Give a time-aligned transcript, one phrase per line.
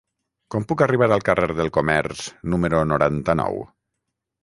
[0.55, 3.65] Com puc arribar al carrer del Comerç número noranta-nou?